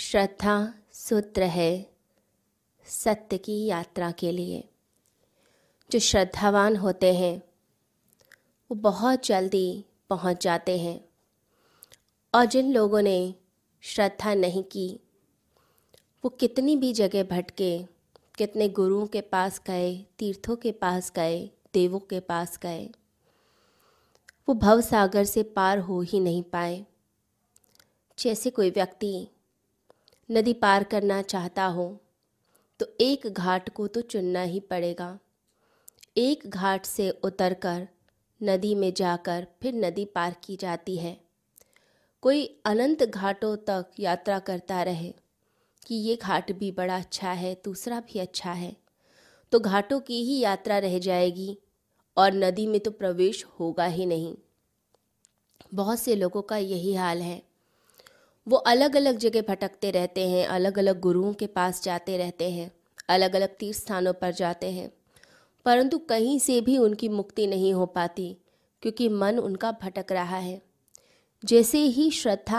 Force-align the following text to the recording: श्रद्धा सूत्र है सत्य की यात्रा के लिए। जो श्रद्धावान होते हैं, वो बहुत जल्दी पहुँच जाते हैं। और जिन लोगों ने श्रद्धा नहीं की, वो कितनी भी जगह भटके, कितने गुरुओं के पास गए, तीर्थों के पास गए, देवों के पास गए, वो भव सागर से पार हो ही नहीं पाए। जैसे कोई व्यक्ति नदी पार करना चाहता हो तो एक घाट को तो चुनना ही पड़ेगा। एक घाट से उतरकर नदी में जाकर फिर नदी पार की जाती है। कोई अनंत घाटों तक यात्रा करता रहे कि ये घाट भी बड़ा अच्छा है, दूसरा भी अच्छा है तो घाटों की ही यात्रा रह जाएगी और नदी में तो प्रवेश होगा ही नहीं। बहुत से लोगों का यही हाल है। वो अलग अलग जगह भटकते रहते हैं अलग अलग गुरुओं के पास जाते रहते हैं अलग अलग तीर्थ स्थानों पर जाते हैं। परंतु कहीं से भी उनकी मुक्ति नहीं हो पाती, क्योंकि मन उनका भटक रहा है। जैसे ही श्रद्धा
श्रद्धा 0.00 0.74
सूत्र 0.92 1.42
है 1.42 1.90
सत्य 2.86 3.38
की 3.38 3.66
यात्रा 3.66 4.10
के 4.10 4.32
लिए। 4.32 4.68
जो 5.90 5.98
श्रद्धावान 5.98 6.76
होते 6.76 7.14
हैं, 7.14 7.42
वो 8.70 8.74
बहुत 8.74 9.26
जल्दी 9.26 9.84
पहुँच 10.10 10.44
जाते 10.44 10.78
हैं। 10.78 11.08
और 12.34 12.44
जिन 12.44 12.72
लोगों 12.72 13.02
ने 13.02 13.34
श्रद्धा 13.80 14.34
नहीं 14.34 14.64
की, 14.64 15.00
वो 16.24 16.28
कितनी 16.28 16.76
भी 16.76 16.92
जगह 16.92 17.22
भटके, 17.22 17.84
कितने 18.38 18.68
गुरुओं 18.68 19.06
के 19.06 19.20
पास 19.20 19.60
गए, 19.66 20.06
तीर्थों 20.18 20.56
के 20.56 20.72
पास 20.72 21.12
गए, 21.16 21.50
देवों 21.74 22.00
के 22.00 22.20
पास 22.20 22.58
गए, 22.58 22.90
वो 24.48 24.54
भव 24.54 24.80
सागर 24.80 25.24
से 25.24 25.42
पार 25.42 25.78
हो 25.78 26.00
ही 26.00 26.20
नहीं 26.20 26.42
पाए। 26.42 26.86
जैसे 28.18 28.50
कोई 28.50 28.70
व्यक्ति 28.70 29.28
नदी 30.30 30.52
पार 30.52 30.84
करना 30.84 31.20
चाहता 31.22 31.64
हो 31.66 31.84
तो 32.80 32.86
एक 33.00 33.26
घाट 33.26 33.68
को 33.68 33.86
तो 33.86 34.00
चुनना 34.00 34.42
ही 34.42 34.60
पड़ेगा। 34.60 35.18
एक 36.16 36.46
घाट 36.46 36.84
से 36.84 37.08
उतरकर 37.24 37.86
नदी 38.40 38.74
में 38.74 38.92
जाकर 38.94 39.46
फिर 39.62 39.74
नदी 39.76 40.04
पार 40.04 40.36
की 40.44 40.56
जाती 40.56 40.96
है। 40.96 41.16
कोई 42.22 42.44
अनंत 42.66 43.02
घाटों 43.04 43.56
तक 43.68 44.00
यात्रा 44.00 44.38
करता 44.40 44.82
रहे 44.82 45.12
कि 45.86 45.94
ये 45.94 46.16
घाट 46.16 46.52
भी 46.52 46.70
बड़ा 46.72 46.96
अच्छा 46.96 47.32
है, 47.32 47.54
दूसरा 47.64 48.00
भी 48.00 48.18
अच्छा 48.18 48.52
है 48.52 48.76
तो 49.52 49.60
घाटों 49.60 50.00
की 50.00 50.22
ही 50.24 50.38
यात्रा 50.38 50.78
रह 50.78 50.98
जाएगी 51.00 51.56
और 52.16 52.34
नदी 52.34 52.66
में 52.66 52.80
तो 52.80 52.90
प्रवेश 52.92 53.44
होगा 53.60 53.84
ही 53.86 54.06
नहीं। 54.06 54.34
बहुत 55.74 55.98
से 55.98 56.14
लोगों 56.16 56.42
का 56.42 56.56
यही 56.56 56.94
हाल 56.94 57.22
है। 57.22 57.42
वो 58.48 58.56
अलग 58.56 58.96
अलग 58.96 59.18
जगह 59.18 59.42
भटकते 59.42 59.90
रहते 59.90 60.28
हैं 60.28 60.46
अलग 60.46 60.78
अलग 60.78 61.00
गुरुओं 61.00 61.32
के 61.32 61.46
पास 61.46 61.82
जाते 61.82 62.16
रहते 62.18 62.50
हैं 62.50 62.70
अलग 63.08 63.36
अलग 63.36 63.48
तीर्थ 63.48 63.78
स्थानों 63.78 64.12
पर 64.12 64.30
जाते 64.30 64.70
हैं। 64.70 64.92
परंतु 65.64 65.98
कहीं 65.98 66.38
से 66.38 66.60
भी 66.60 66.78
उनकी 66.78 67.08
मुक्ति 67.08 67.46
नहीं 67.46 67.74
हो 67.74 67.86
पाती, 67.86 68.36
क्योंकि 68.82 69.08
मन 69.08 69.38
उनका 69.38 69.72
भटक 69.72 70.12
रहा 70.12 70.36
है। 70.36 70.62
जैसे 71.44 71.78
ही 71.78 72.10
श्रद्धा 72.10 72.58